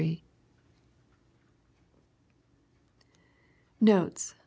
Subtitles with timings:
[3.79, 4.35] Notes.